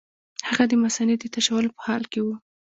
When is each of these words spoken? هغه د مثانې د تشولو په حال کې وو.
هغه 0.47 0.63
د 0.67 0.73
مثانې 0.83 1.15
د 1.19 1.23
تشولو 1.33 1.69
په 1.75 1.81
حال 1.87 2.03
کې 2.11 2.19
وو. 2.25 2.35